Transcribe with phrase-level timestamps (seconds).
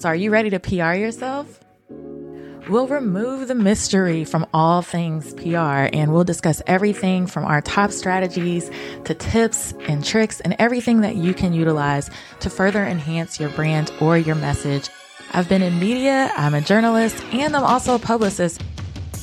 [0.00, 1.60] So, are you ready to PR yourself?
[2.70, 7.90] We'll remove the mystery from all things PR and we'll discuss everything from our top
[7.90, 8.70] strategies
[9.04, 12.08] to tips and tricks and everything that you can utilize
[12.38, 14.88] to further enhance your brand or your message.
[15.34, 18.62] I've been in media, I'm a journalist, and I'm also a publicist.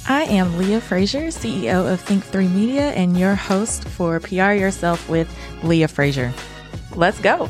[0.07, 5.27] I am Leah Frazier, CEO of Think3 Media, and your host for PR Yourself with
[5.63, 6.31] Leah Frazier.
[6.95, 7.49] Let's go.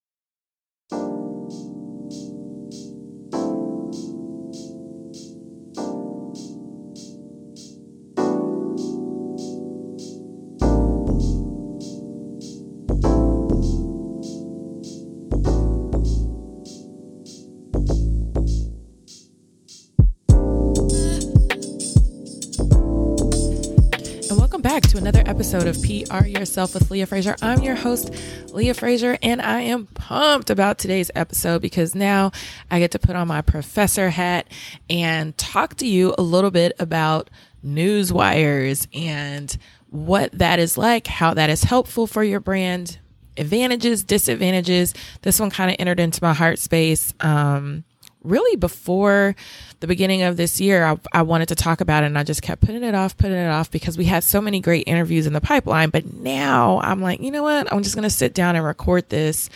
[25.41, 27.35] Episode of PR Yourself with Leah Frazier.
[27.41, 28.13] I'm your host,
[28.53, 32.31] Leah Frazier, and I am pumped about today's episode because now
[32.69, 34.47] I get to put on my professor hat
[34.87, 37.31] and talk to you a little bit about
[37.63, 39.57] news wires and
[39.89, 42.99] what that is like, how that is helpful for your brand,
[43.35, 44.93] advantages, disadvantages.
[45.23, 47.15] This one kind of entered into my heart space.
[47.19, 47.83] Um,
[48.23, 49.35] really before
[49.79, 52.41] the beginning of this year, I, I, wanted to talk about it and I just
[52.41, 55.33] kept putting it off, putting it off because we had so many great interviews in
[55.33, 55.89] the pipeline.
[55.89, 57.71] But now I'm like, you know what?
[57.71, 59.49] I'm just going to sit down and record this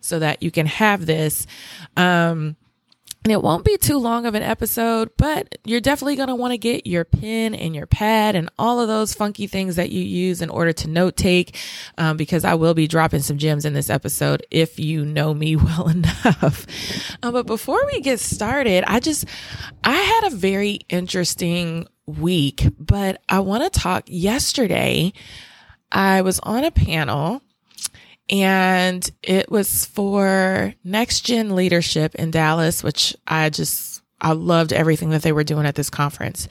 [0.00, 1.46] so that you can have this.
[1.96, 2.56] Um,
[3.26, 6.52] and it won't be too long of an episode, but you're definitely going to want
[6.52, 10.00] to get your pen and your pad and all of those funky things that you
[10.00, 11.56] use in order to note take,
[11.98, 15.56] um, because I will be dropping some gems in this episode if you know me
[15.56, 16.68] well enough.
[17.20, 19.24] Um, but before we get started, I just,
[19.82, 25.12] I had a very interesting week, but I want to talk yesterday.
[25.90, 27.42] I was on a panel
[28.28, 35.10] and it was for next gen leadership in Dallas, which I just I loved everything
[35.10, 36.48] that they were doing at this conference.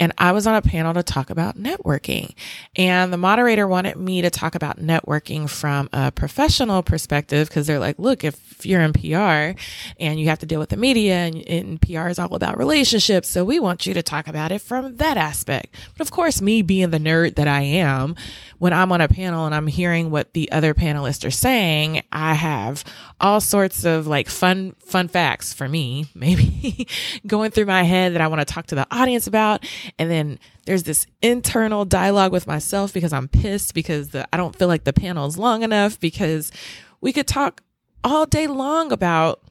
[0.00, 2.34] And I was on a panel to talk about networking.
[2.74, 7.78] And the moderator wanted me to talk about networking from a professional perspective because they're
[7.78, 9.60] like, look, if you're in PR
[10.00, 13.28] and you have to deal with the media and, and, PR is all about relationships.
[13.28, 15.74] So we want you to talk about it from that aspect.
[15.98, 18.16] But of course, me being the nerd that I am,
[18.56, 22.32] when I'm on a panel and I'm hearing what the other panelists are saying, I
[22.32, 22.84] have
[23.20, 26.88] all sorts of like fun, fun facts for me, maybe
[27.26, 29.64] going through my head that I want to talk to the audience about.
[29.98, 34.56] And then there's this internal dialogue with myself because I'm pissed because the, I don't
[34.56, 36.52] feel like the panel is long enough because
[37.00, 37.62] we could talk
[38.04, 39.42] all day long about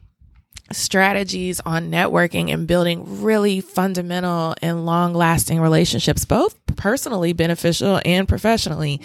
[0.71, 8.27] strategies on networking and building really fundamental and long lasting relationships, both personally beneficial and
[8.27, 9.01] professionally.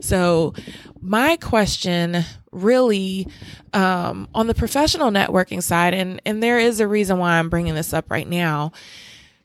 [0.00, 0.54] So
[1.00, 3.26] my question really
[3.72, 7.74] um, on the professional networking side, and and there is a reason why I'm bringing
[7.74, 8.72] this up right now.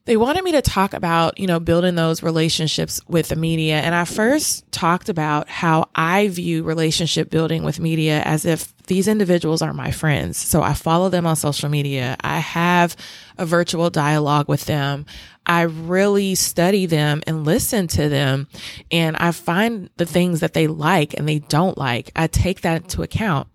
[0.05, 3.79] They wanted me to talk about, you know, building those relationships with the media.
[3.79, 9.07] And I first talked about how I view relationship building with media as if these
[9.07, 10.37] individuals are my friends.
[10.37, 12.17] So I follow them on social media.
[12.21, 12.95] I have
[13.39, 15.07] a virtual dialogue with them.
[15.47, 18.47] I really study them and listen to them
[18.91, 22.11] and I find the things that they like and they don't like.
[22.15, 23.47] I take that into account.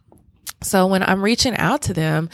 [0.62, 2.28] So when I'm reaching out to them,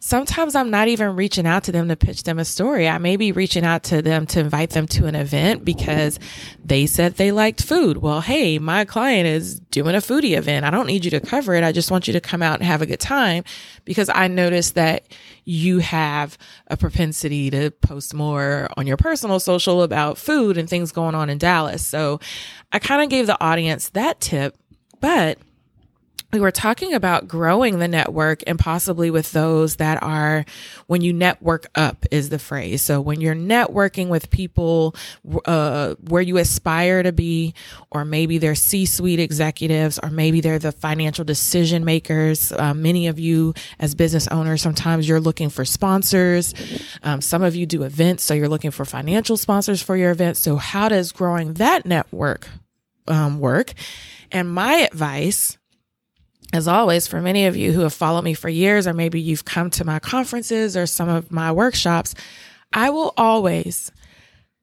[0.00, 2.88] sometimes I'm not even reaching out to them to pitch them a story.
[2.88, 6.18] I may be reaching out to them to invite them to an event because
[6.64, 7.98] they said they liked food.
[7.98, 10.64] Well, hey, my client is doing a foodie event.
[10.64, 11.62] I don't need you to cover it.
[11.62, 13.44] I just want you to come out and have a good time
[13.84, 15.04] because I noticed that
[15.44, 16.38] you have
[16.68, 21.28] a propensity to post more on your personal social about food and things going on
[21.28, 21.84] in Dallas.
[21.84, 22.20] So
[22.72, 24.56] I kind of gave the audience that tip,
[25.00, 25.38] but
[26.32, 30.44] we were talking about growing the network and possibly with those that are
[30.86, 32.82] when you network up is the phrase.
[32.82, 34.94] So when you're networking with people
[35.44, 37.54] uh, where you aspire to be,
[37.90, 42.52] or maybe they're C-suite executives, or maybe they're the financial decision makers.
[42.52, 46.54] Uh, many of you as business owners, sometimes you're looking for sponsors.
[47.02, 50.40] Um, some of you do events, so you're looking for financial sponsors for your events.
[50.40, 52.48] So how does growing that network
[53.08, 53.72] um, work?
[54.30, 55.58] And my advice
[56.52, 59.44] as always, for many of you who have followed me for years, or maybe you've
[59.44, 62.14] come to my conferences or some of my workshops,
[62.72, 63.92] I will always,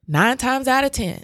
[0.08, 1.24] nine times out of 10,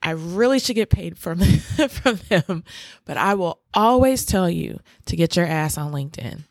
[0.00, 1.40] I really should get paid from,
[1.88, 2.64] from them,
[3.04, 6.44] but I will always tell you to get your ass on LinkedIn.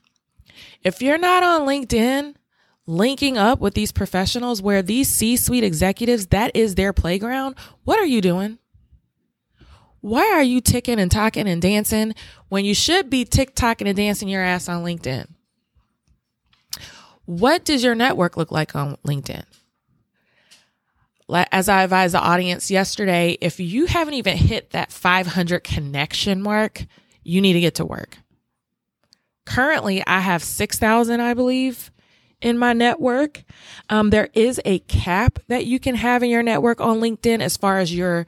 [0.84, 2.36] If you're not on LinkedIn,
[2.86, 8.00] linking up with these professionals where these C suite executives, that is their playground, what
[8.00, 8.58] are you doing?
[10.02, 12.16] Why are you ticking and talking and dancing
[12.50, 15.28] when you should be tick tocking and dancing your ass on LinkedIn?
[17.26, 19.44] What does your network look like on LinkedIn?
[21.30, 26.86] As I advised the audience yesterday, if you haven't even hit that 500 connection mark,
[27.24, 28.18] you need to get to work.
[29.46, 31.92] Currently, I have 6,000, I believe,
[32.42, 33.44] in my network.
[33.90, 37.58] Um, there is a cap that you can have in your network on LinkedIn as
[37.58, 38.26] far as your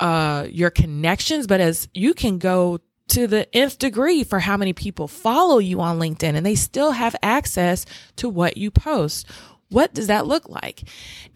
[0.00, 4.72] uh, your connections, but as you can go to the nth degree for how many
[4.72, 7.84] people follow you on LinkedIn and they still have access
[8.16, 9.26] to what you post.
[9.70, 10.84] What does that look like?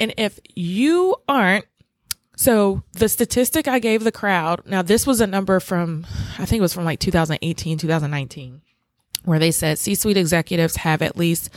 [0.01, 1.67] And if you aren't,
[2.37, 6.07] so the statistic I gave the crowd, now this was a number from,
[6.39, 8.63] I think it was from like 2018, 2019,
[9.25, 11.51] where they said C suite executives have at least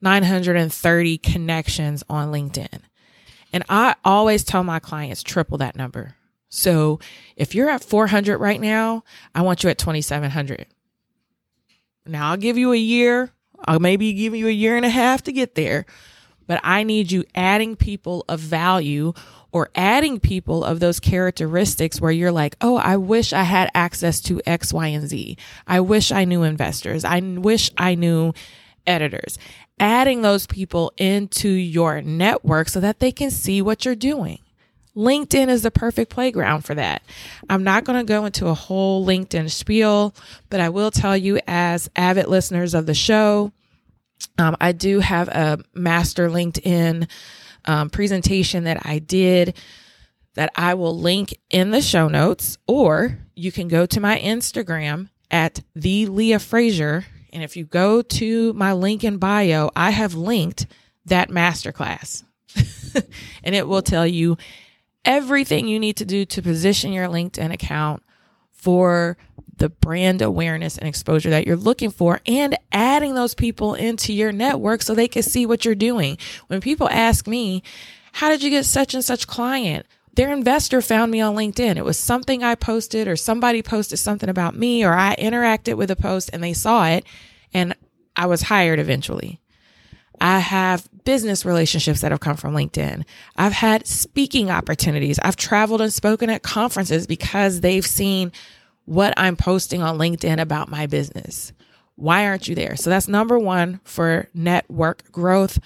[0.00, 2.80] 930 connections on LinkedIn.
[3.52, 6.14] And I always tell my clients triple that number.
[6.48, 6.98] So
[7.36, 9.04] if you're at 400 right now,
[9.34, 10.66] I want you at 2,700.
[12.06, 13.30] Now I'll give you a year.
[13.64, 15.84] I'll maybe give you a year and a half to get there,
[16.46, 19.12] but I need you adding people of value
[19.50, 24.20] or adding people of those characteristics where you're like, oh, I wish I had access
[24.22, 25.36] to X, Y, and Z.
[25.66, 27.04] I wish I knew investors.
[27.04, 28.32] I wish I knew
[28.86, 29.38] editors.
[29.80, 34.38] Adding those people into your network so that they can see what you're doing.
[34.98, 37.02] LinkedIn is the perfect playground for that.
[37.48, 40.12] I'm not going to go into a whole LinkedIn spiel,
[40.50, 43.52] but I will tell you, as avid listeners of the show,
[44.38, 47.08] um, I do have a master LinkedIn
[47.64, 49.56] um, presentation that I did
[50.34, 55.10] that I will link in the show notes, or you can go to my Instagram
[55.30, 57.06] at the Leah Frazier.
[57.32, 60.66] And if you go to my link in bio, I have linked
[61.06, 62.24] that masterclass.
[63.44, 64.36] and it will tell you
[65.04, 68.02] everything you need to do to position your LinkedIn account
[68.52, 69.16] for
[69.56, 74.32] the brand awareness and exposure that you're looking for and adding those people into your
[74.32, 76.16] network so they can see what you're doing.
[76.46, 77.62] When people ask me,
[78.12, 79.86] how did you get such and such client?
[80.14, 81.76] Their investor found me on LinkedIn.
[81.76, 85.90] It was something I posted or somebody posted something about me or I interacted with
[85.90, 87.04] a post and they saw it
[87.54, 87.74] and
[88.16, 89.40] I was hired eventually.
[90.20, 93.02] I have business relationships that have come from LinkedIn.
[93.34, 95.18] I've had speaking opportunities.
[95.18, 98.30] I've traveled and spoken at conferences because they've seen
[98.84, 101.54] what I'm posting on LinkedIn about my business.
[101.96, 102.76] Why aren't you there?
[102.76, 105.58] So that's number one for network growth.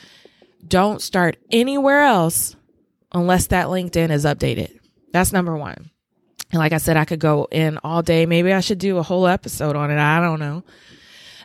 [0.64, 2.54] Don't start anywhere else
[3.12, 4.78] unless that LinkedIn is updated.
[5.12, 5.90] That's number one.
[6.52, 8.26] And like I said, I could go in all day.
[8.26, 9.98] Maybe I should do a whole episode on it.
[9.98, 10.62] I don't know.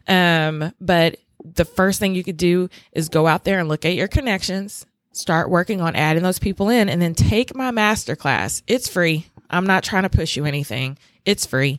[0.08, 3.96] Um, but the first thing you could do is go out there and look at
[3.96, 8.62] your connections, start working on adding those people in, and then take my masterclass.
[8.68, 9.28] It's free.
[9.50, 10.98] I'm not trying to push you anything.
[11.26, 11.78] It's free.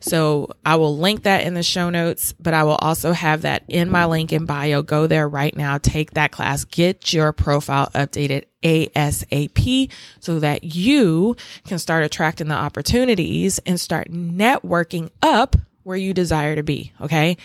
[0.00, 3.64] So I will link that in the show notes, but I will also have that
[3.68, 4.82] in my link in bio.
[4.82, 11.36] Go there right now, take that class, get your profile updated ASAP so that you
[11.66, 16.92] can start attracting the opportunities and start networking up where you desire to be.
[17.00, 17.38] Okay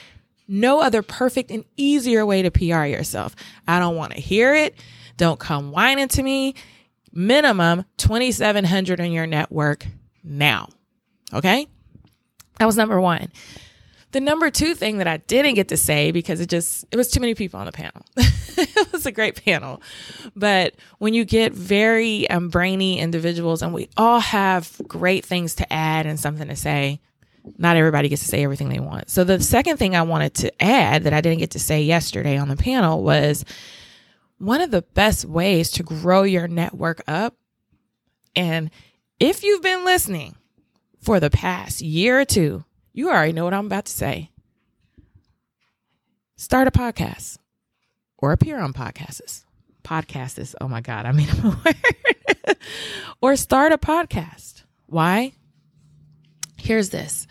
[0.50, 3.36] no other perfect and easier way to PR yourself.
[3.68, 4.76] I don't want to hear it.
[5.16, 6.56] Don't come whining to me.
[7.14, 9.86] Minimum 2,700 on your network
[10.24, 10.70] now.
[11.34, 11.68] Okay.
[12.58, 13.32] That was number one.
[14.12, 17.10] The number two thing that I didn't get to say because it just, it was
[17.10, 18.04] too many people on the panel.
[18.18, 19.84] it was a great panel.
[20.36, 25.72] But when you get very um, brainy individuals and we all have great things to
[25.72, 27.02] add and something to say,
[27.58, 29.10] not everybody gets to say everything they want.
[29.10, 32.38] So the second thing I wanted to add that I didn't get to say yesterday
[32.38, 33.46] on the panel was
[34.38, 37.36] one of the best ways to grow your network up.
[38.36, 38.72] And
[39.20, 40.36] if you've been listening
[41.02, 44.32] for the past year or two, you already know what I'm about to say.
[46.36, 47.38] Start a podcast
[48.18, 49.44] or appear on podcasts.
[49.84, 51.28] Podcasts, oh my God, I mean,
[53.22, 54.64] or start a podcast.
[54.86, 55.34] Why?
[56.70, 57.26] Here's this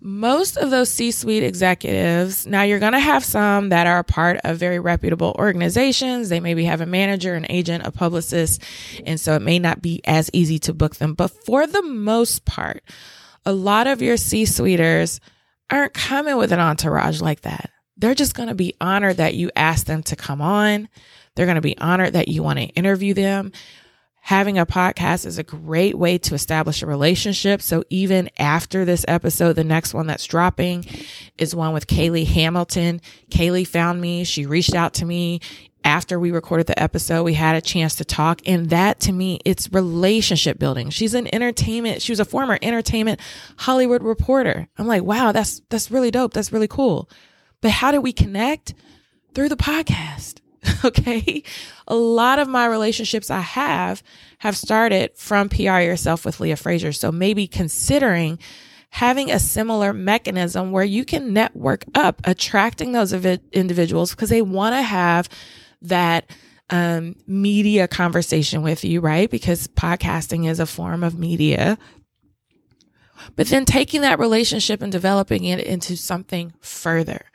[0.00, 4.04] most of those C suite executives, now you're going to have some that are a
[4.04, 6.30] part of very reputable organizations.
[6.30, 8.62] They maybe have a manager, an agent, a publicist,
[9.04, 11.12] and so it may not be as easy to book them.
[11.12, 12.82] But for the most part,
[13.44, 15.20] a lot of your C suiters
[15.68, 17.68] aren't coming with an entourage like that.
[17.98, 20.88] They're just going to be honored that you asked them to come on.
[21.34, 23.52] They're going to be honored that you want to interview them.
[24.26, 27.62] Having a podcast is a great way to establish a relationship.
[27.62, 30.84] So even after this episode, the next one that's dropping
[31.38, 33.00] is one with Kaylee Hamilton.
[33.30, 34.24] Kaylee found me.
[34.24, 35.40] She reached out to me
[35.84, 38.40] after we recorded the episode, we had a chance to talk.
[38.46, 40.90] And that to me, it's relationship building.
[40.90, 42.02] She's an entertainment.
[42.02, 43.20] She was a former entertainment
[43.58, 44.66] Hollywood reporter.
[44.76, 46.32] I'm like, wow, that's, that's really dope.
[46.32, 47.08] That's really cool.
[47.60, 48.74] But how did we connect?
[49.34, 50.40] Through the podcast.
[50.84, 51.42] Okay.
[51.88, 54.02] A lot of my relationships I have
[54.38, 56.92] have started from PR yourself with Leah Frazier.
[56.92, 58.38] So maybe considering
[58.90, 64.74] having a similar mechanism where you can network up, attracting those individuals because they want
[64.74, 65.28] to have
[65.82, 66.30] that
[66.70, 69.30] um, media conversation with you, right?
[69.30, 71.78] Because podcasting is a form of media.
[73.34, 77.26] But then taking that relationship and developing it into something further.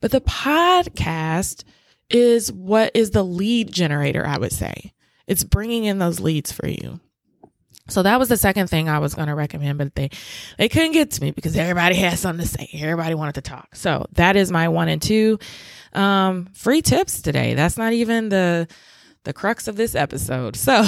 [0.00, 1.64] But the podcast
[2.10, 4.92] is what is the lead generator, I would say.
[5.26, 7.00] It's bringing in those leads for you.
[7.88, 10.10] So that was the second thing I was going to recommend, but they,
[10.58, 12.68] they couldn't get to me because everybody had something to say.
[12.74, 13.76] Everybody wanted to talk.
[13.76, 15.38] So that is my one and two,
[15.92, 17.54] um, free tips today.
[17.54, 18.66] That's not even the,
[19.24, 20.56] the crux of this episode.
[20.56, 20.84] So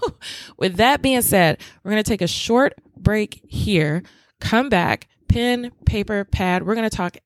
[0.58, 4.02] with that being said, we're going to take a short break here,
[4.40, 6.66] come back, pen, paper, pad.
[6.66, 7.16] We're going to talk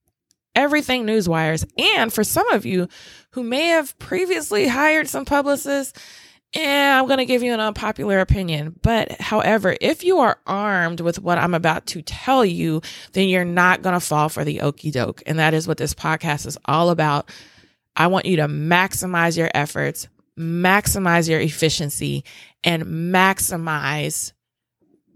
[0.59, 1.65] everything newswires.
[1.79, 2.89] And for some of you
[3.31, 5.99] who may have previously hired some publicists,
[6.55, 8.75] yeah, I'm going to give you an unpopular opinion.
[8.83, 12.81] But however, if you are armed with what I'm about to tell you,
[13.13, 15.23] then you're not going to fall for the okey doke.
[15.27, 17.31] And that is what this podcast is all about.
[17.95, 22.25] I want you to maximize your efforts, maximize your efficiency,
[22.65, 24.33] and maximize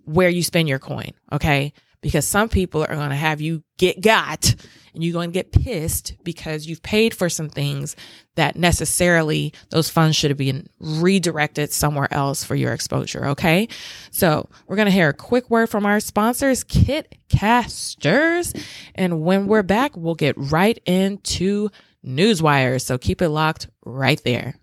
[0.05, 1.13] where you spend your coin.
[1.33, 1.73] Okay.
[2.03, 4.55] Because some people are going to have you get got
[4.95, 7.97] and you're going to get pissed because you've paid for some things
[8.35, 13.27] that necessarily those funds should have been redirected somewhere else for your exposure.
[13.29, 13.69] Okay.
[14.11, 18.53] So we're going to hear a quick word from our sponsors, Kit Casters.
[18.95, 21.71] And when we're back, we'll get right into
[22.05, 22.83] Newswires.
[22.83, 24.57] So keep it locked right there.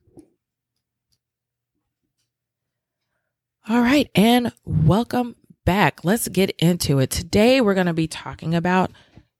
[3.68, 4.10] All right.
[4.16, 5.36] And welcome
[5.70, 6.04] back.
[6.04, 7.12] Let's get into it.
[7.12, 8.90] Today, we're going to be talking about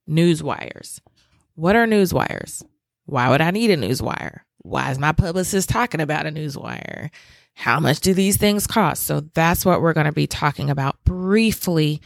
[0.06, 1.02] news wires.
[1.56, 2.64] What are news wires?
[3.06, 4.46] Why would I need a news wire?
[4.60, 7.10] Why is my publicist talking about a news wire?
[7.56, 9.08] How much do these things cost?
[9.08, 12.00] So that's what we're going to be talking about briefly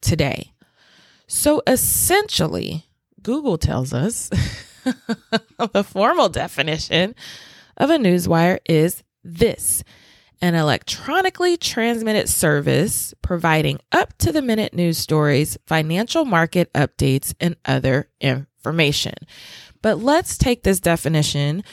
[0.00, 0.54] today.
[1.26, 2.86] So essentially,
[3.20, 4.30] Google tells us
[5.74, 7.14] the formal definition
[7.76, 9.84] of a newswire is this
[10.42, 17.56] an electronically transmitted service providing up to the minute news stories, financial market updates, and
[17.64, 19.14] other information.
[19.82, 21.64] But let's take this definition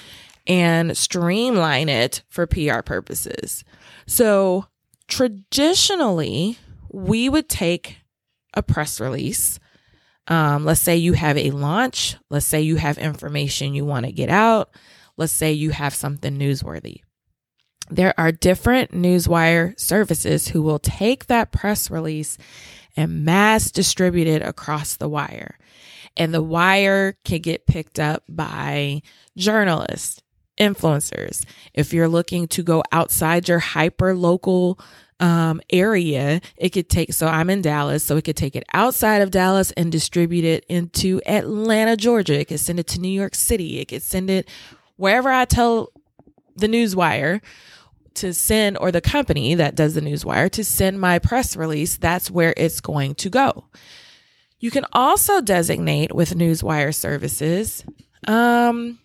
[0.47, 3.63] and streamline it for PR purposes.
[4.05, 4.67] So,
[5.07, 6.57] traditionally,
[6.91, 7.97] we would take
[8.53, 9.59] a press release.
[10.27, 12.15] Um, let's say you have a launch.
[12.29, 14.69] Let's say you have information you want to get out.
[15.17, 17.01] Let's say you have something newsworthy
[17.89, 22.37] there are different newswire services who will take that press release
[22.95, 25.57] and mass distribute it across the wire.
[26.15, 29.01] And the wire can get picked up by
[29.35, 30.21] journalists,
[30.59, 31.43] influencers.
[31.73, 34.79] If you're looking to go outside your hyper local
[35.19, 39.21] um, area, it could take, so I'm in Dallas, so it could take it outside
[39.21, 42.39] of Dallas and distribute it into Atlanta, Georgia.
[42.39, 43.79] It could send it to New York City.
[43.79, 44.47] It could send it
[44.97, 45.89] wherever I tell
[46.55, 47.41] the newswire
[48.15, 52.29] to send, or the company that does the newswire to send my press release, that's
[52.29, 53.65] where it's going to go.
[54.59, 57.83] You can also designate with newswire services
[58.27, 58.99] um,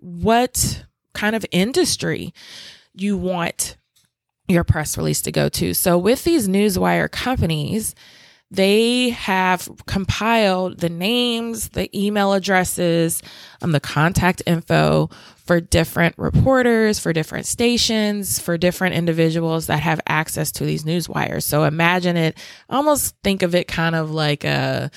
[0.00, 2.32] what kind of industry
[2.94, 3.76] you want
[4.48, 5.74] your press release to go to.
[5.74, 7.94] So with these newswire companies,
[8.50, 13.22] they have compiled the names, the email addresses,
[13.60, 15.10] um, the contact info
[15.46, 21.08] for different reporters, for different stations, for different individuals that have access to these news
[21.08, 21.44] wires.
[21.44, 22.36] So imagine it,
[22.68, 24.90] almost think of it kind of like a,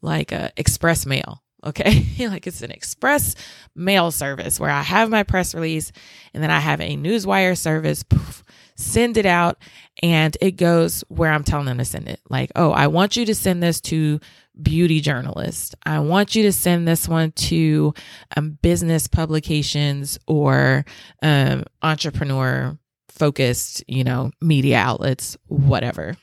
[0.00, 1.42] like a express mail.
[1.64, 2.04] Okay.
[2.28, 3.36] like it's an express
[3.76, 5.92] mail service where I have my press release
[6.34, 8.02] and then I have a newswire service.
[8.02, 8.42] Poof,
[8.74, 9.58] send it out
[10.02, 12.20] and it goes where I'm telling them to send it.
[12.28, 14.18] Like, oh, I want you to send this to
[14.60, 15.74] beauty journalist.
[15.84, 17.94] I want you to send this one to
[18.36, 20.84] um, business publications or
[21.22, 22.78] um, entrepreneur
[23.08, 26.16] focused, you know, media outlets, whatever.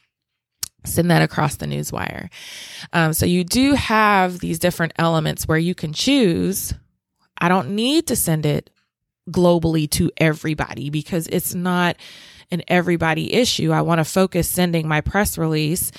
[0.86, 2.30] send that across the newswire.
[2.94, 6.74] Um, so you do have these different elements where you can choose.
[7.38, 8.70] I don't need to send it
[9.30, 11.96] globally to everybody because it's not
[12.52, 13.72] an everybody issue.
[13.72, 15.92] I want to focus sending my press release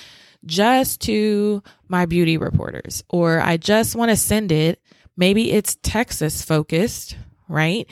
[0.45, 4.81] just to my beauty reporters, or I just want to send it.
[5.17, 7.17] Maybe it's Texas focused,
[7.47, 7.87] right?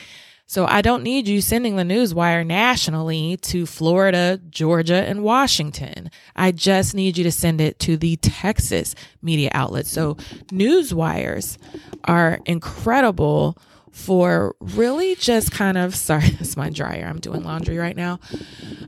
[0.50, 6.10] So I don't need you sending the newswire nationally to Florida, Georgia, and Washington.
[6.36, 9.91] I just need you to send it to the Texas media outlets.
[9.91, 10.15] So
[10.48, 11.58] newswires
[12.06, 13.60] are incredible
[13.91, 17.05] for really just kind of sorry, that's my dryer.
[17.05, 18.19] I'm doing laundry right now.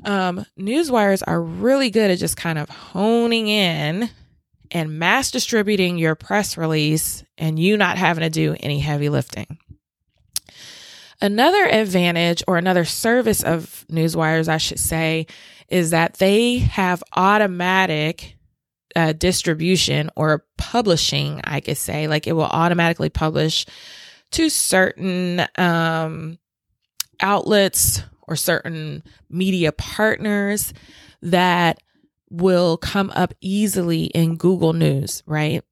[0.04, 4.10] Um, newswires are really good at just kind of honing in
[4.72, 9.58] and mass distributing your press release and you not having to do any heavy lifting.
[11.22, 15.28] Another advantage or another service of Newswires, I should say,
[15.68, 18.38] is that they have automatic
[18.96, 22.08] uh, distribution or publishing, I could say.
[22.08, 23.66] Like it will automatically publish
[24.32, 26.38] to certain um,
[27.20, 30.74] outlets or certain media partners
[31.22, 31.80] that
[32.30, 35.64] will come up easily in Google News, right?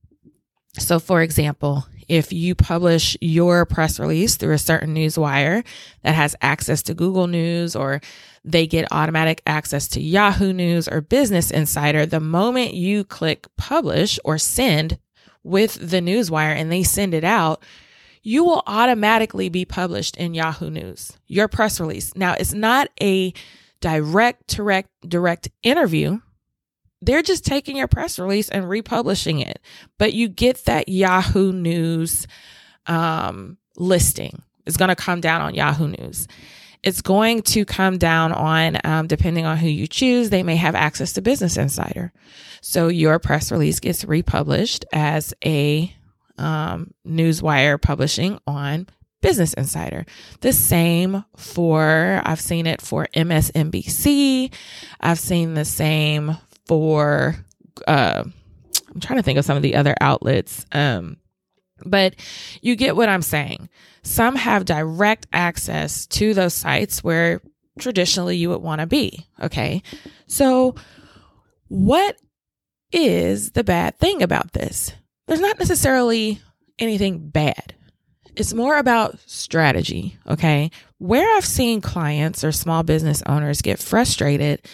[0.73, 5.63] So, for example, if you publish your press release through a certain news wire
[6.03, 8.01] that has access to Google News or
[8.43, 14.19] they get automatic access to Yahoo News or Business Insider, the moment you click publish
[14.25, 14.97] or send
[15.43, 17.63] with the newswire and they send it out,
[18.21, 22.15] you will automatically be published in Yahoo News, your press release.
[22.15, 23.33] Now, it's not a
[23.81, 26.19] direct, direct, direct interview
[27.01, 29.59] they're just taking your press release and republishing it.
[29.97, 32.27] But you get that Yahoo News
[32.87, 34.41] um, listing.
[34.65, 36.27] It's going to come down on Yahoo News.
[36.83, 40.75] It's going to come down on, um, depending on who you choose, they may have
[40.75, 42.13] access to Business Insider.
[42.61, 45.93] So your press release gets republished as a
[46.39, 48.87] um, newswire publishing on
[49.21, 50.05] Business Insider.
[50.41, 54.53] The same for, I've seen it for MSNBC.
[54.99, 57.35] I've seen the same for
[57.87, 58.23] uh,
[58.93, 60.65] I'm trying to think of some of the other outlets.
[60.71, 61.17] Um,
[61.85, 62.15] but
[62.61, 63.69] you get what I'm saying.
[64.03, 67.41] Some have direct access to those sites where
[67.79, 69.25] traditionally you would want to be.
[69.41, 69.81] Okay.
[70.27, 70.75] So,
[71.67, 72.17] what
[72.91, 74.93] is the bad thing about this?
[75.29, 76.41] There's not necessarily
[76.79, 77.75] anything bad.
[78.35, 80.17] It's more about strategy.
[80.25, 80.71] Okay.
[80.97, 84.65] Where I've seen clients or small business owners get frustrated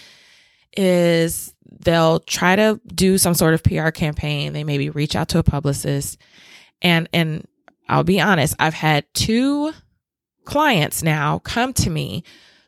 [0.77, 4.53] is they'll try to do some sort of PR campaign.
[4.53, 6.17] They maybe reach out to a publicist.
[6.81, 7.45] And, and
[7.89, 9.73] I'll be honest, I've had two
[10.45, 12.23] clients now come to me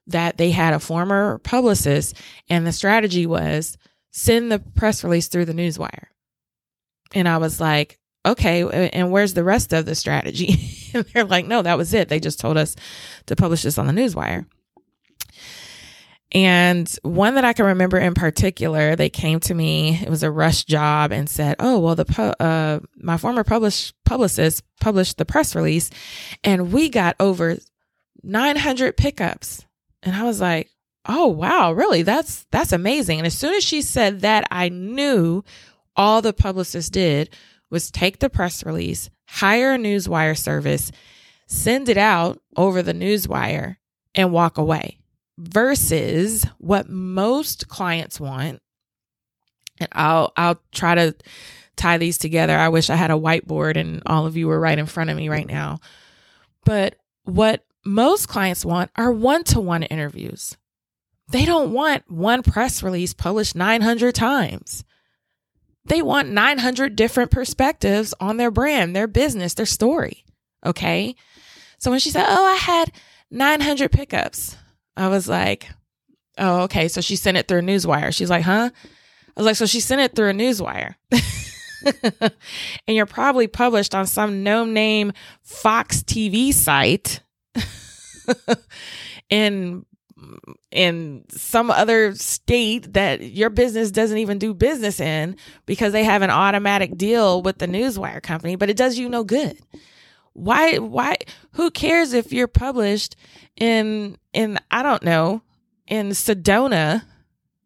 [0.07, 2.15] that they had a former publicist
[2.49, 3.77] and the strategy was
[4.11, 6.07] send the press release through the newswire.
[7.13, 10.89] And I was like, okay, and where's the rest of the strategy?
[10.93, 12.09] and they're like, no, that was it.
[12.09, 12.75] They just told us
[13.27, 14.45] to publish this on the newswire.
[16.33, 19.97] And one that I can remember in particular, they came to me.
[20.01, 24.61] It was a rush job and said, "Oh, well, the uh, my former publish publicist
[24.81, 25.89] published the press release,
[26.43, 27.57] and we got over
[28.23, 29.65] 900 pickups."
[30.03, 30.69] And I was like,
[31.05, 32.01] "Oh, wow, really?
[32.01, 35.45] That's that's amazing." And as soon as she said that, I knew
[35.97, 37.29] all the publicist did
[37.69, 40.91] was take the press release, hire a newswire service,
[41.47, 43.77] send it out over the newswire,
[44.15, 44.99] and walk away
[45.37, 48.61] versus what most clients want.
[49.79, 51.15] And I'll I'll try to
[51.75, 52.57] tie these together.
[52.57, 55.17] I wish I had a whiteboard and all of you were right in front of
[55.17, 55.79] me right now.
[56.65, 60.57] But what most clients want are one-to-one interviews.
[61.29, 64.83] They don't want one press release published 900 times.
[65.87, 70.25] They want 900 different perspectives on their brand, their business, their story.
[70.65, 71.15] Okay.
[71.79, 72.91] So when she said, Oh, I had
[73.31, 74.57] 900 pickups,
[74.95, 75.69] I was like,
[76.37, 76.87] oh, okay.
[76.87, 78.13] So she sent it through a newswire.
[78.13, 78.69] She's like, huh?
[78.73, 80.95] I was like, so she sent it through a newswire.
[82.17, 82.31] and
[82.87, 87.21] you're probably published on some no name Fox TV site
[89.29, 89.85] in
[90.77, 95.35] in some other state that your business doesn't even do business in
[95.65, 99.23] because they have an automatic deal with the newswire company, but it does you no
[99.23, 99.57] good.
[100.33, 101.17] Why why
[101.53, 103.15] who cares if you're published
[103.55, 105.41] in in I don't know,
[105.87, 107.03] in Sedona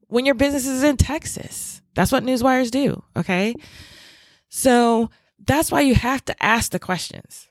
[0.07, 1.81] when your business is in Texas?
[1.95, 3.53] That's what newswires do, okay?
[4.47, 7.49] So that's why you have to ask the questions.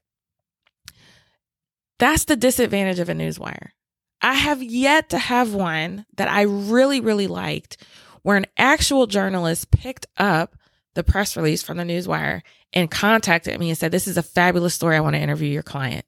[1.99, 3.73] That's the disadvantage of a newswire.
[4.23, 7.79] I have yet to have one that I really, really liked
[8.23, 10.57] where an actual journalist picked up
[10.95, 14.75] the press release from the Newswire and contacted me and said, This is a fabulous
[14.75, 14.97] story.
[14.97, 16.05] I want to interview your client.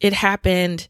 [0.00, 0.88] It happened.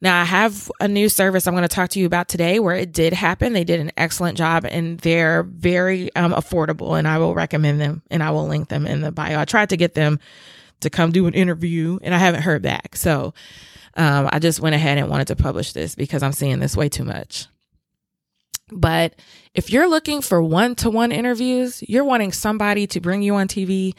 [0.00, 2.74] Now, I have a new service I'm going to talk to you about today where
[2.74, 3.52] it did happen.
[3.52, 8.02] They did an excellent job and they're very um, affordable, and I will recommend them
[8.10, 9.38] and I will link them in the bio.
[9.38, 10.18] I tried to get them
[10.80, 12.96] to come do an interview and I haven't heard back.
[12.96, 13.32] So
[13.96, 16.88] um, I just went ahead and wanted to publish this because I'm seeing this way
[16.88, 17.46] too much.
[18.70, 19.14] But
[19.54, 23.48] if you're looking for one to one interviews, you're wanting somebody to bring you on
[23.48, 23.94] TV,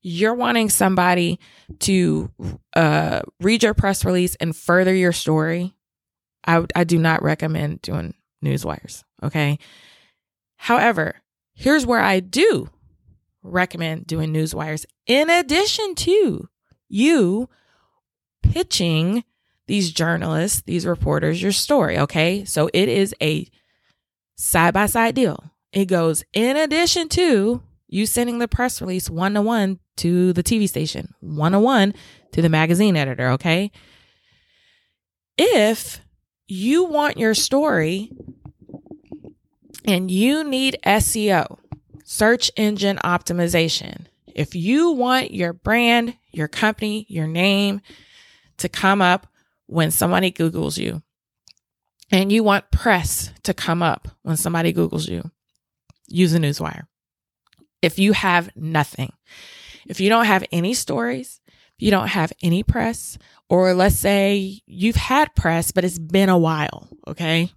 [0.00, 1.40] you're wanting somebody
[1.80, 2.30] to
[2.74, 5.74] uh, read your press release and further your story,
[6.46, 9.02] I, I do not recommend doing newswires.
[9.22, 9.58] Okay.
[10.56, 11.16] However,
[11.54, 12.68] here's where I do
[13.42, 16.48] recommend doing newswires in addition to
[16.88, 17.48] you
[18.42, 19.24] pitching
[19.66, 21.98] these journalists, these reporters, your story.
[21.98, 22.44] Okay.
[22.44, 23.46] So it is a
[24.36, 25.52] side by side deal.
[25.72, 30.42] It goes in addition to you sending the press release one to one to the
[30.42, 31.94] TV station, one to one
[32.32, 33.30] to the magazine editor.
[33.30, 33.70] Okay.
[35.38, 36.00] If
[36.46, 38.10] you want your story
[39.84, 41.58] and you need SEO,
[42.04, 47.80] search engine optimization, if you want your brand, your company, your name
[48.58, 49.26] to come up
[49.72, 51.02] when somebody Googles you,
[52.10, 55.30] and you want press to come up when somebody Googles you,
[56.08, 56.82] use a newswire.
[57.80, 59.12] If you have nothing,
[59.86, 61.40] if you don't have any stories,
[61.78, 63.16] you don't have any press,
[63.48, 67.50] or let's say you've had press, but it's been a while, okay?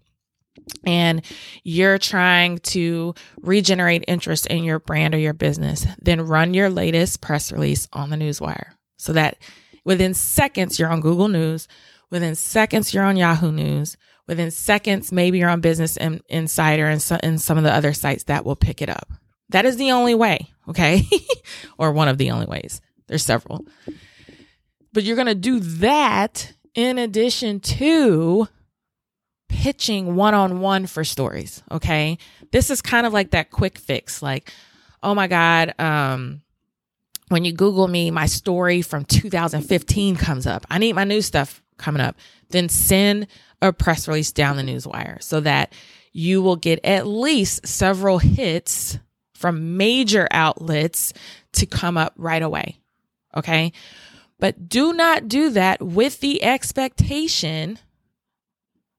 [0.85, 1.21] And
[1.63, 7.21] you're trying to regenerate interest in your brand or your business, then run your latest
[7.21, 9.37] press release on the newswire so that
[9.83, 11.67] within seconds you're on Google News,
[12.09, 17.17] within seconds you're on Yahoo News, Within seconds, maybe you're on Business Insider and, so,
[17.21, 19.11] and some of the other sites that will pick it up.
[19.49, 21.03] That is the only way, okay?
[21.77, 22.81] or one of the only ways.
[23.07, 23.65] There's several.
[24.93, 28.47] But you're going to do that in addition to
[29.47, 32.17] pitching one on one for stories, okay?
[32.51, 34.23] This is kind of like that quick fix.
[34.23, 34.51] Like,
[35.03, 36.41] oh my God, um,
[37.27, 40.65] when you Google me, my story from 2015 comes up.
[40.71, 42.17] I need my new stuff coming up.
[42.49, 43.27] Then send
[43.61, 45.73] a press release down the news wire so that
[46.11, 48.97] you will get at least several hits
[49.33, 51.13] from major outlets
[51.53, 52.77] to come up right away.
[53.35, 53.73] Okay.
[54.39, 57.79] But do not do that with the expectation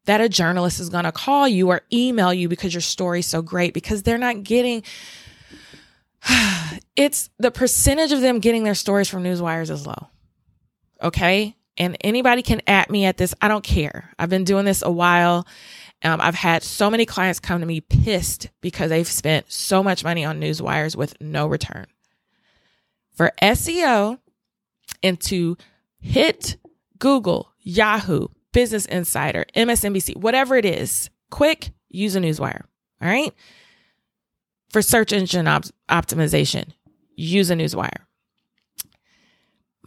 [0.05, 3.43] that a journalist is going to call you or email you because your story's so
[3.43, 4.83] great because they're not getting
[6.97, 10.09] it's the percentage of them getting their stories from newswires is low.
[11.03, 11.57] Okay?
[11.79, 13.35] And anybody can at me at this.
[13.41, 14.11] I don't care.
[14.19, 15.47] I've been doing this a while.
[16.03, 20.05] Um, I've had so many clients come to me pissed because they've spent so much
[20.05, 21.87] money on news wires with no return.
[23.15, 24.19] For SEO
[25.03, 25.57] and to
[25.99, 26.57] hit
[26.99, 32.63] Google, Yahoo, Business Insider, MSNBC, whatever it is, quick, use a newswire.
[33.01, 33.33] All right.
[34.71, 36.73] For search engine op- optimization,
[37.15, 38.06] use a newswire.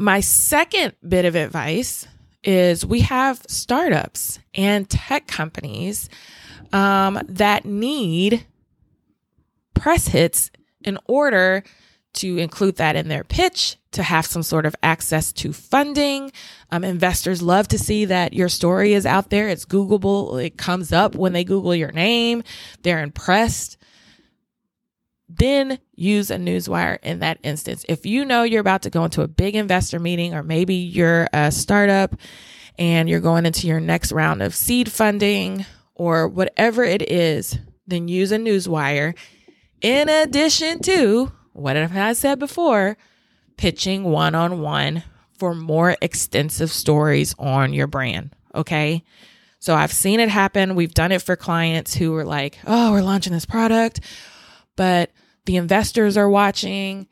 [0.02, 2.08] My second bit of advice
[2.42, 6.08] is we have startups and tech companies
[6.72, 8.46] um, that need
[9.74, 10.52] press hits
[10.86, 11.66] in order
[12.14, 16.32] to include that in their pitch, to have some sort of access to funding.
[16.72, 19.50] Um, investors love to see that your story is out there.
[19.50, 20.42] It's Googleable.
[20.42, 22.44] It comes up when they Google your name.
[22.84, 23.78] They're impressed
[25.30, 27.86] then use a newswire in that instance.
[27.88, 31.28] If you know you're about to go into a big investor meeting, or maybe you're
[31.32, 32.15] a startup
[32.80, 38.08] and you're going into your next round of seed funding or whatever it is, then
[38.08, 39.15] use a newswire
[39.82, 42.98] in addition to what I've said before,
[43.56, 45.04] pitching one on one
[45.38, 48.34] for more extensive stories on your brand.
[48.56, 49.04] Okay.
[49.60, 50.76] So I've seen it happen.
[50.76, 54.00] We've done it for clients who were like, oh, we're launching this product
[54.80, 55.12] but
[55.44, 57.06] the investors are watching.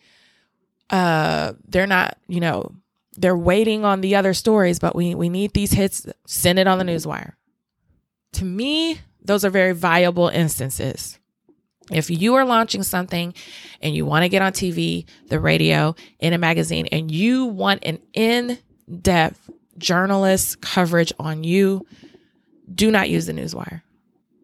[0.90, 2.72] Uh, they're not, you know,
[3.18, 6.08] they're waiting on the other stories, but we, we need these hits.
[6.26, 7.34] Send it on the newswire.
[8.34, 11.20] To me, those are very viable instances.
[11.92, 13.34] If you are launching something
[13.82, 17.84] and you want to get on TV, the radio, in a magazine, and you want
[17.84, 18.60] an in
[19.02, 21.86] depth journalist coverage on you,
[22.74, 23.82] do not use the newswire.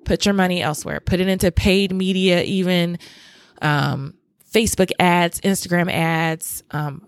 [0.06, 1.00] Put your money elsewhere.
[1.00, 3.00] Put it into paid media, even
[3.62, 4.16] um,
[4.52, 7.08] Facebook ads, Instagram ads, um,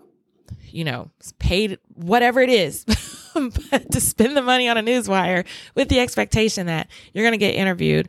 [0.70, 2.84] you know, paid whatever it is.
[3.34, 7.38] but to spend the money on a newswire with the expectation that you're going to
[7.38, 8.08] get interviewed,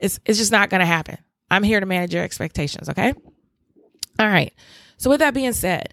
[0.00, 1.18] it's, it's just not going to happen.
[1.50, 2.88] I'm here to manage your expectations.
[2.88, 3.12] Okay.
[4.18, 4.52] All right.
[4.96, 5.92] So, with that being said,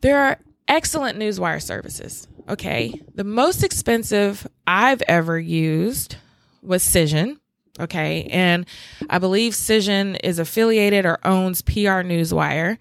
[0.00, 2.28] there are excellent newswire services.
[2.48, 3.00] Okay.
[3.14, 6.16] The most expensive I've ever used
[6.62, 7.38] was Cision.
[7.80, 8.24] Okay.
[8.30, 8.66] And
[9.08, 12.78] I believe Cision is affiliated or owns PR Newswire.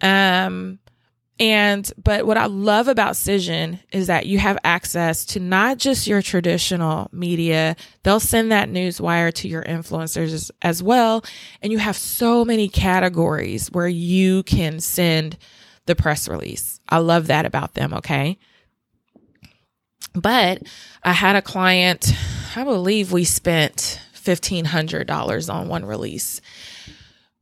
[0.00, 0.78] Um,
[1.38, 6.06] and, but what I love about Cision is that you have access to not just
[6.06, 7.76] your traditional media.
[8.04, 11.22] They'll send that news wire to your influencers as well.
[11.60, 15.36] And you have so many categories where you can send
[15.84, 16.80] the press release.
[16.88, 17.92] I love that about them.
[17.92, 18.38] Okay.
[20.14, 20.62] But
[21.02, 22.10] I had a client,
[22.56, 24.00] I believe we spent
[24.32, 26.40] $1,500 on one release.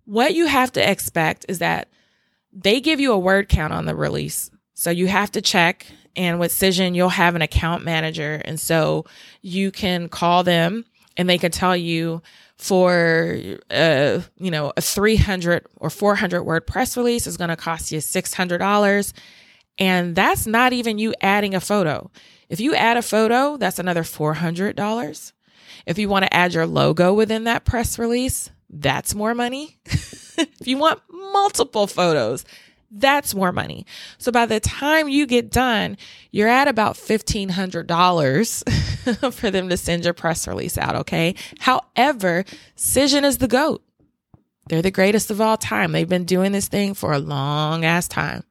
[0.04, 1.88] What you have to expect is that
[2.52, 4.50] they give you a word count on the release.
[4.74, 5.86] So you have to check.
[6.16, 8.40] And with Cision, you'll have an account manager.
[8.44, 9.04] And so
[9.42, 10.84] you can call them
[11.16, 12.22] and they can tell you
[12.56, 13.38] for,
[13.70, 17.98] uh, you know, a 300 or 400 word press release is going to cost you
[17.98, 19.12] $600.
[19.78, 22.10] And that's not even you adding a photo.
[22.48, 25.32] If you add a photo, that's another $400.
[25.86, 29.78] If you want to add your logo within that press release, that's more money.
[29.86, 32.44] if you want multiple photos,
[32.90, 33.86] that's more money.
[34.18, 35.96] So by the time you get done,
[36.30, 40.94] you're at about $1,500 for them to send your press release out.
[40.96, 41.34] Okay.
[41.58, 42.44] However,
[42.76, 43.82] Cision is the GOAT.
[44.68, 45.92] They're the greatest of all time.
[45.92, 48.44] They've been doing this thing for a long ass time.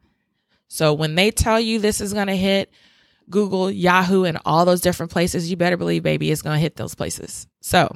[0.67, 2.72] So when they tell you this is going to hit
[3.30, 6.76] Google, Yahoo, and all those different places, you better believe, baby, it's going to hit
[6.76, 7.48] those places.
[7.62, 7.94] So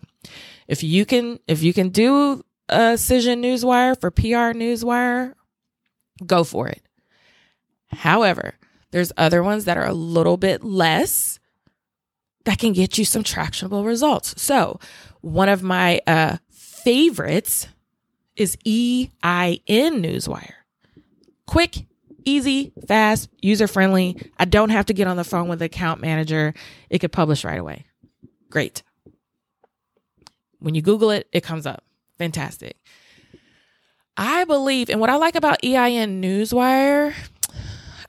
[0.67, 5.33] if you can, if you can do a Cision Newswire for PR Newswire,
[6.25, 6.81] go for it.
[7.87, 8.55] However,
[8.91, 11.39] there's other ones that are a little bit less
[12.45, 14.41] that can get you some tractionable results.
[14.41, 14.79] So
[15.21, 17.67] one of my uh, favorites
[18.35, 19.11] is EIN
[19.67, 20.53] Newswire.
[21.45, 21.85] Quick,
[22.27, 24.17] easy, fast, user friendly.
[24.37, 26.53] I don't have to get on the phone with the account manager.
[26.89, 27.85] It could publish right away.
[28.49, 28.83] Great.
[30.59, 31.83] When you Google it, it comes up.
[32.17, 32.77] Fantastic.
[34.17, 37.13] I believe, and what I like about EIN Newswire,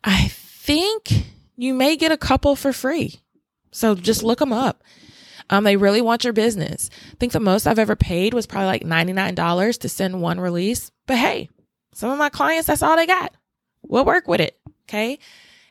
[0.02, 1.26] I think
[1.56, 3.20] you may get a couple for free.
[3.70, 4.82] So just look them up.
[5.50, 6.90] Um, they really want your business.
[7.12, 10.90] I think the most I've ever paid was probably like $99 to send one release.
[11.06, 11.48] But hey,
[11.94, 13.34] some of my clients, that's all they got.
[13.82, 14.58] We'll work with it.
[14.88, 15.18] Okay.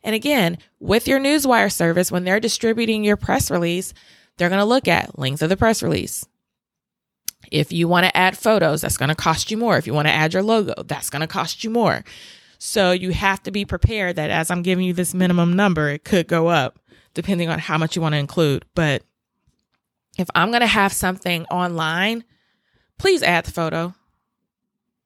[0.04, 3.94] And again, with your Newswire service, when they're distributing your press release,
[4.38, 6.26] they're going to look at length of the press release.
[7.52, 9.78] If you want to add photos, that's going to cost you more.
[9.78, 12.04] If you want to add your logo, that's going to cost you more.
[12.60, 16.04] So you have to be prepared that as I'm giving you this minimum number, it
[16.04, 16.80] could go up
[17.14, 18.66] depending on how much you want to include.
[18.76, 19.04] But
[20.18, 22.24] if I'm going to have something online,
[22.98, 23.96] please add the photo.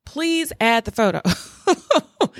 [0.06, 1.22] Please add the photo.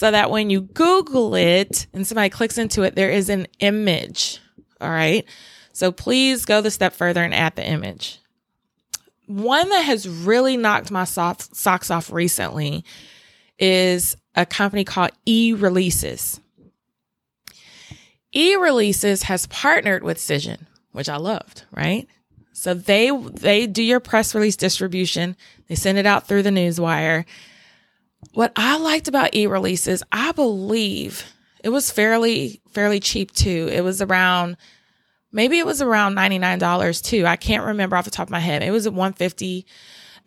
[0.00, 4.40] so that when you Google it and somebody clicks into it, there is an image.
[4.80, 5.26] All right.
[5.74, 8.18] So please go the step further and add the image.
[9.26, 12.82] One that has really knocked my socks off recently
[13.58, 16.40] is a company called E Releases.
[18.34, 20.60] E Releases has partnered with Cision,
[20.92, 22.08] which I loved, right?
[22.54, 25.36] So they they do your press release distribution.
[25.68, 27.26] They send it out through the newswire
[28.32, 31.24] what I liked about e-releases, I believe
[31.62, 33.68] it was fairly fairly cheap too.
[33.70, 34.56] It was around
[35.32, 37.26] maybe it was around $99 too.
[37.26, 38.62] I can't remember off the top of my head.
[38.62, 39.66] It was at 150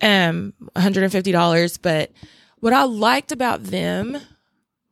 [0.02, 2.12] um $150, but
[2.60, 4.18] what I liked about them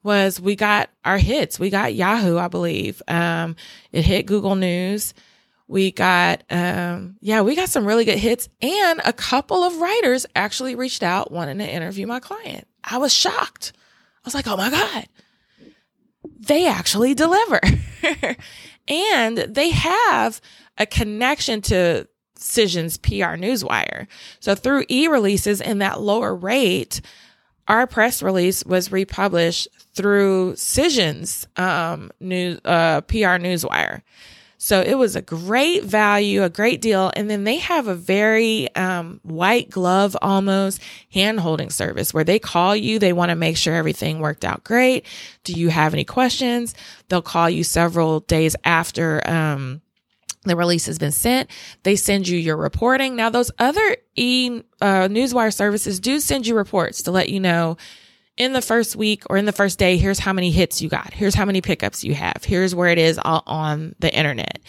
[0.04, 1.60] was we got our hits.
[1.60, 3.02] We got Yahoo, I believe.
[3.08, 3.56] Um
[3.92, 5.14] it hit Google News.
[5.68, 10.26] We got, um, yeah, we got some really good hits and a couple of writers
[10.36, 12.68] actually reached out wanting to interview my client.
[12.84, 13.74] I was shocked.
[13.78, 15.08] I was like, oh my God,
[16.40, 17.60] they actually deliver.
[18.88, 20.42] and they have
[20.78, 24.08] a connection to Cision's PR Newswire.
[24.40, 27.02] So through e releases in that lower rate,
[27.68, 34.02] our press release was republished through Cision's um, new uh, PR Newswire.
[34.64, 37.12] So it was a great value, a great deal.
[37.16, 40.80] And then they have a very um, white glove almost
[41.12, 43.00] hand holding service where they call you.
[43.00, 45.08] They want to make sure everything worked out great.
[45.46, 46.76] Do you have any questions?
[47.10, 49.28] They'll call you several days after.
[49.28, 49.82] Um,
[50.44, 51.50] the release has been sent.
[51.82, 53.16] They send you your reporting.
[53.16, 57.78] Now, those other e uh, newswire services do send you reports to let you know
[58.38, 61.14] in the first week or in the first day, here's how many hits you got.
[61.14, 62.44] Here's how many pickups you have.
[62.44, 64.60] Here's where it is all on the internet.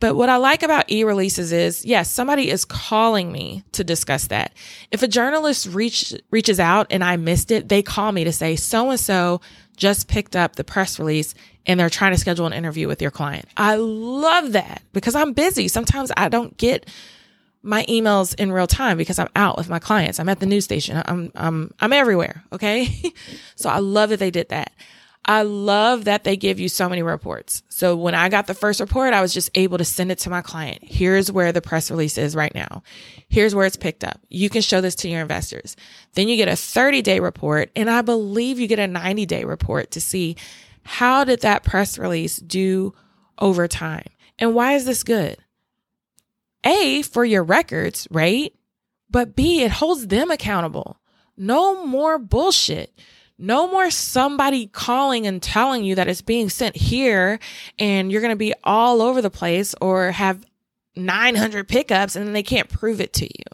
[0.00, 4.26] But what I like about e releases is yes, somebody is calling me to discuss
[4.26, 4.52] that.
[4.90, 8.56] If a journalist reach, reaches out and I missed it, they call me to say,
[8.56, 9.40] so and so
[9.76, 11.34] just picked up the press release
[11.66, 13.46] and they're trying to schedule an interview with your client.
[13.56, 15.68] I love that because I'm busy.
[15.68, 16.86] Sometimes I don't get
[17.64, 20.20] my emails in real time because I'm out with my clients.
[20.20, 21.02] I'm at the news station.
[21.06, 23.12] I'm I'm I'm everywhere, okay?
[23.56, 24.72] so I love that they did that.
[25.26, 27.62] I love that they give you so many reports.
[27.70, 30.30] So when I got the first report, I was just able to send it to
[30.30, 30.80] my client.
[30.82, 32.82] Here's where the press release is right now.
[33.28, 34.20] Here's where it's picked up.
[34.28, 35.76] You can show this to your investors.
[36.12, 39.44] Then you get a 30 day report and I believe you get a 90 day
[39.44, 40.36] report to see
[40.84, 42.92] how did that press release do
[43.38, 44.08] over time?
[44.38, 45.38] And why is this good?
[46.64, 48.52] A, for your records, right?
[49.10, 50.98] But B, it holds them accountable.
[51.36, 52.98] No more bullshit.
[53.36, 57.40] No more somebody calling and telling you that it's being sent here
[57.78, 60.44] and you're going to be all over the place or have
[60.96, 63.44] 900 pickups and then they can't prove it to you.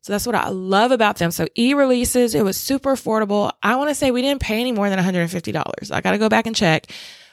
[0.00, 1.30] So that's what I love about them.
[1.30, 3.52] So e releases, it was super affordable.
[3.62, 5.92] I want to say we didn't pay any more than $150.
[5.92, 6.86] I got to go back and check,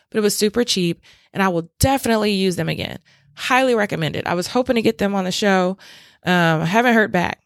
[0.10, 1.02] but it was super cheap
[1.32, 3.00] and I will definitely use them again.
[3.38, 4.26] Highly recommended.
[4.26, 5.78] I was hoping to get them on the show.
[6.26, 7.44] Um, I haven't heard back.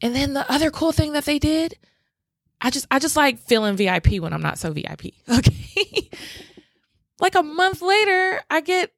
[0.00, 1.76] And then the other cool thing that they did,
[2.60, 5.12] I just I just like feeling VIP when I'm not so VIP.
[5.28, 6.08] Okay.
[7.20, 8.92] like a month later, I get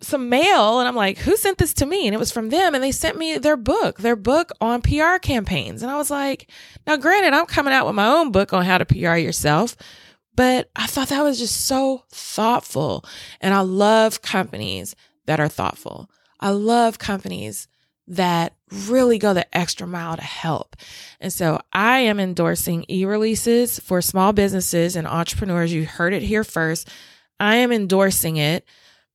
[0.00, 2.06] some mail and I'm like, who sent this to me?
[2.06, 2.74] And it was from them.
[2.74, 5.82] And they sent me their book, their book on PR campaigns.
[5.82, 6.48] And I was like,
[6.86, 9.76] now granted, I'm coming out with my own book on how to PR yourself,
[10.36, 13.04] but I thought that was just so thoughtful.
[13.40, 14.94] And I love companies
[15.26, 16.10] that are thoughtful.
[16.40, 17.68] I love companies
[18.06, 18.54] that
[18.88, 20.76] really go the extra mile to help.
[21.20, 25.72] And so I am endorsing e releases for small businesses and entrepreneurs.
[25.72, 26.88] You heard it here first.
[27.40, 28.66] I am endorsing it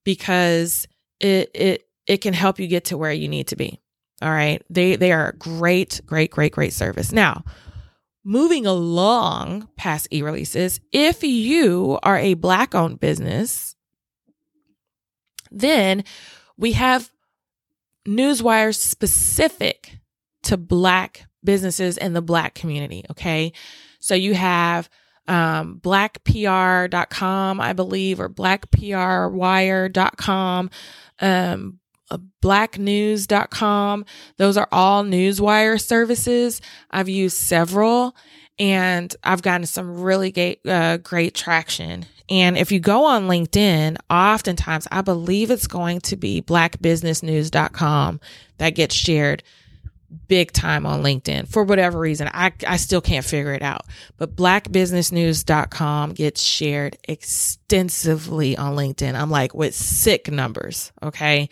[0.03, 0.87] because
[1.19, 3.79] it, it, it can help you get to where you need to be.
[4.21, 4.63] All right.
[4.69, 7.11] They, they are great, great, great, great service.
[7.11, 7.43] Now,
[8.23, 13.75] moving along past e releases, if you are a black owned business,
[15.51, 16.03] then
[16.57, 17.09] we have
[18.07, 19.99] newswires specific
[20.43, 23.03] to black businesses and the black community.
[23.11, 23.51] Okay.
[23.99, 24.89] So you have
[25.27, 30.69] um, blackpr.com, I believe, or blackprwire.com,
[31.21, 34.05] um, uh, blacknews.com.
[34.37, 36.61] Those are all newswire services.
[36.89, 38.15] I've used several
[38.57, 43.97] and I've gotten some really great, uh, great traction and if you go on LinkedIn,
[44.09, 48.19] oftentimes I believe it's going to be blackbusinessnews.com
[48.57, 49.43] that gets shared
[50.27, 52.29] big time on LinkedIn for whatever reason.
[52.33, 53.85] I, I still can't figure it out,
[54.17, 59.15] but blackbusinessnews.com gets shared extensively on LinkedIn.
[59.15, 60.91] I'm like with sick numbers.
[61.01, 61.49] Okay.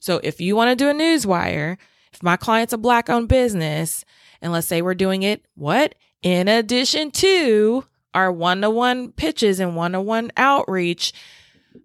[0.00, 1.78] So if you want to do a news wire,
[2.12, 4.04] if my client's a black owned business,
[4.40, 5.94] and let's say we're doing it, what?
[6.22, 11.12] In addition to our one to one pitches and one to one outreach,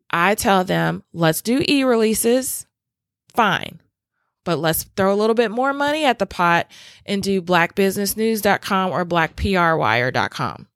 [0.10, 2.66] I tell them, let's do e releases.
[3.34, 3.82] Fine.
[4.44, 6.72] But let's throw a little bit more money at the pot
[7.06, 10.68] and do blackbusinessnews.com or blackprwire.com.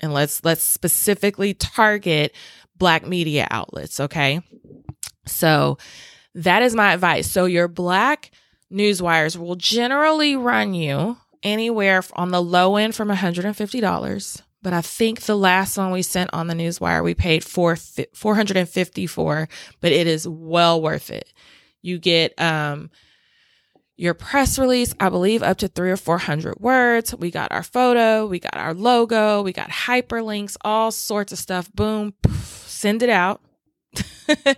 [0.00, 2.34] And let's let's specifically target
[2.76, 4.42] black media outlets, okay?
[5.26, 5.78] So
[6.34, 7.30] that is my advice.
[7.30, 8.30] So your black
[8.70, 14.80] news wires will generally run you anywhere on the low end from $150 but I
[14.80, 18.68] think the last one we sent on the newswire we paid four four hundred and
[18.68, 19.48] fifty for,
[19.80, 21.32] but it is well worth it.
[21.82, 22.90] You get um
[23.96, 27.14] your press release, I believe up to three or four hundred words.
[27.14, 31.72] We got our photo, we got our logo, we got hyperlinks, all sorts of stuff.
[31.72, 33.40] Boom, poof, send it out.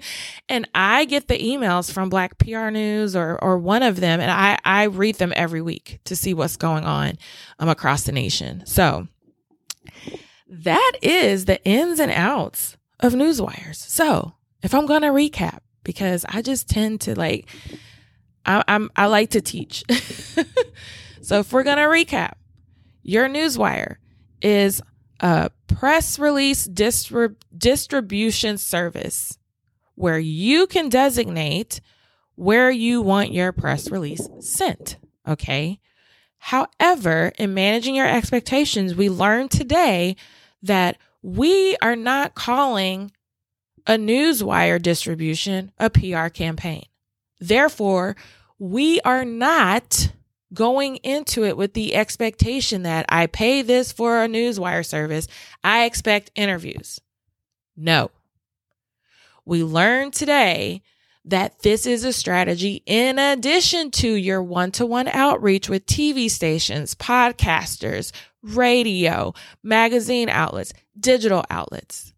[0.48, 4.30] and I get the emails from Black PR News or or one of them, and
[4.30, 7.18] I I read them every week to see what's going on
[7.58, 8.64] um, across the nation.
[8.64, 9.06] So
[10.48, 13.76] that is the ins and outs of newswires.
[13.76, 17.48] So if I'm going to recap, because I just tend to like,
[18.44, 19.84] I, am I like to teach.
[21.22, 22.32] so if we're going to recap,
[23.02, 23.96] your newswire
[24.42, 24.82] is
[25.20, 29.38] a press release distrib- distribution service
[29.94, 31.80] where you can designate
[32.36, 34.96] where you want your press release sent.
[35.26, 35.80] Okay.
[36.38, 40.16] However, in managing your expectations, we learned today
[40.62, 43.12] that we are not calling
[43.86, 46.84] a newswire distribution a PR campaign.
[47.40, 48.16] Therefore,
[48.58, 50.12] we are not
[50.52, 55.28] going into it with the expectation that I pay this for a newswire service.
[55.62, 57.00] I expect interviews.
[57.76, 58.10] No.
[59.44, 60.82] We learned today
[61.28, 66.30] that this is a strategy in addition to your one to one outreach with TV
[66.30, 68.12] stations, podcasters,
[68.42, 72.12] radio, magazine outlets, digital outlets.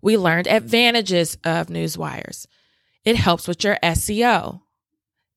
[0.00, 2.46] We learned advantages of newswires.
[3.04, 4.62] It helps with your SEO.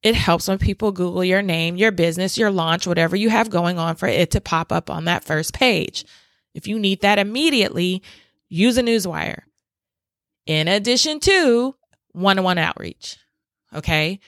[0.01, 3.77] It helps when people Google your name, your business, your launch, whatever you have going
[3.77, 6.05] on for it to pop up on that first page.
[6.53, 8.01] If you need that immediately,
[8.49, 9.41] use a newswire.
[10.45, 11.75] In addition to
[12.15, 13.17] one on one outreach.
[13.73, 14.19] Okay.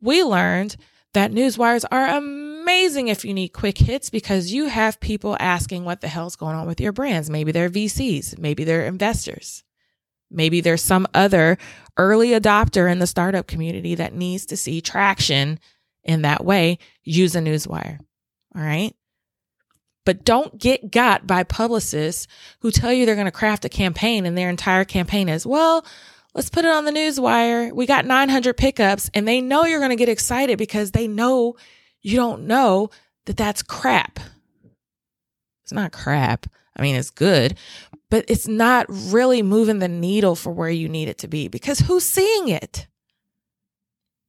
[0.00, 0.76] We learned
[1.12, 6.00] that newswires are amazing if you need quick hits because you have people asking what
[6.00, 7.28] the hell's going on with your brands.
[7.28, 9.64] Maybe they're VCs, maybe they're investors.
[10.30, 11.58] Maybe there's some other
[11.96, 15.58] early adopter in the startup community that needs to see traction
[16.04, 16.78] in that way.
[17.02, 17.98] Use a newswire.
[18.54, 18.94] All right.
[20.06, 22.26] But don't get got by publicists
[22.60, 25.84] who tell you they're going to craft a campaign and their entire campaign is, well,
[26.34, 27.72] let's put it on the news wire.
[27.74, 31.56] We got 900 pickups and they know you're going to get excited because they know
[32.02, 32.90] you don't know
[33.26, 34.18] that that's crap.
[35.62, 36.46] It's not crap.
[36.76, 37.56] I mean, it's good,
[38.08, 41.80] but it's not really moving the needle for where you need it to be because
[41.80, 42.86] who's seeing it?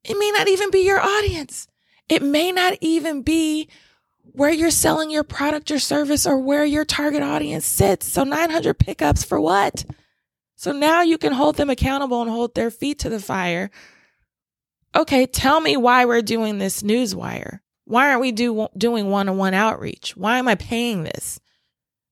[0.04, 1.68] It may not even be your audience.
[2.10, 3.70] It may not even be
[4.34, 8.08] where you're selling your product or service or where your target audience sits.
[8.08, 9.86] So 900 pickups for what?
[10.62, 13.72] So now you can hold them accountable and hold their feet to the fire.
[14.95, 17.62] Okay, tell me why we're doing this newswire.
[17.86, 20.16] Why aren't we do, doing one on one outreach?
[20.16, 21.39] Why am I paying this?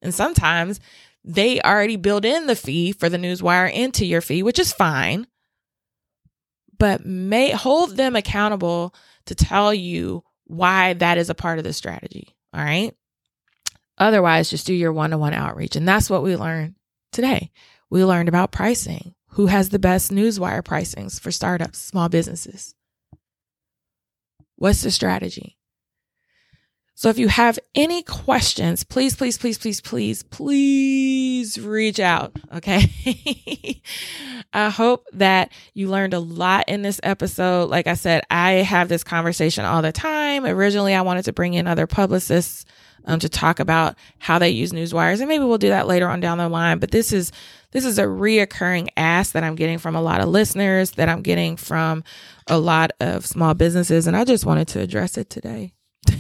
[0.02, 0.80] And sometimes
[1.24, 5.28] they already build in the fee for the newswire into your fee, which is fine.
[6.76, 8.96] But may hold them accountable
[9.28, 12.36] to tell you why that is a part of the strategy.
[12.52, 12.96] All right.
[14.00, 15.76] Otherwise, just do your one on one outreach.
[15.76, 16.74] And that's what we learned
[17.12, 17.52] today.
[17.90, 19.16] We learned about pricing.
[19.34, 22.74] Who has the best newswire pricings for startups, small businesses?
[24.56, 25.58] What's the strategy?
[27.00, 32.36] So if you have any questions, please, please, please, please, please, please reach out.
[32.54, 33.82] Okay.
[34.54, 37.70] I hope that you learned a lot in this episode.
[37.70, 40.46] Like I said, I have this conversation all the time.
[40.46, 42.66] Originally, I wanted to bring in other publicists
[43.06, 46.20] um, to talk about how they use newswires, and maybe we'll do that later on
[46.20, 46.80] down the line.
[46.80, 47.32] But this is
[47.72, 51.22] this is a reoccurring ask that I'm getting from a lot of listeners, that I'm
[51.22, 52.04] getting from
[52.48, 55.74] a lot of small businesses, and I just wanted to address it today.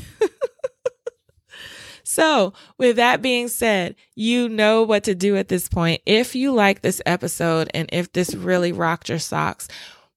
[2.09, 6.01] So, with that being said, you know what to do at this point.
[6.07, 9.67] If you like this episode and if this really rocked your socks,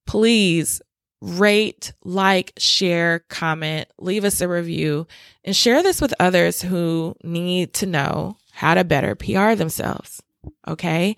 [0.06, 0.80] please
[1.20, 5.06] rate, like, share, comment, leave us a review,
[5.44, 10.22] and share this with others who need to know how to better PR themselves.
[10.66, 11.16] Okay.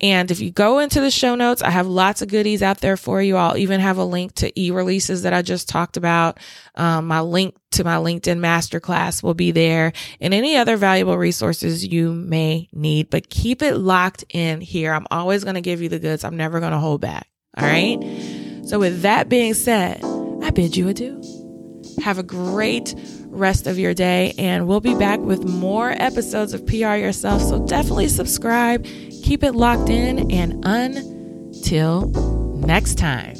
[0.00, 2.96] And if you go into the show notes, I have lots of goodies out there
[2.96, 3.36] for you.
[3.36, 6.38] I'll even have a link to e releases that I just talked about.
[6.74, 11.86] Um, my link to my LinkedIn masterclass will be there and any other valuable resources
[11.86, 14.92] you may need, but keep it locked in here.
[14.92, 16.24] I'm always going to give you the goods.
[16.24, 17.28] I'm never going to hold back.
[17.56, 17.98] All right.
[18.64, 20.02] So with that being said,
[20.42, 21.22] I bid you adieu.
[22.02, 22.94] Have a great
[23.34, 27.42] rest of your day, and we'll be back with more episodes of PR Yourself.
[27.42, 32.06] So definitely subscribe, keep it locked in, and until
[32.56, 33.36] next time.